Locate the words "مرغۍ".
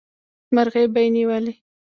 0.55-0.85